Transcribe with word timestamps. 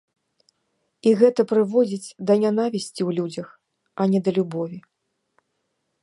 І 1.09 1.11
гэта 1.19 1.41
прыводзіць 1.51 2.13
да 2.31 2.37
нянавісці 2.43 2.91
ў 2.93 3.09
людзях, 3.17 3.47
а 4.01 4.09
не 4.13 4.19
да 4.29 4.33
любові. 4.39 4.79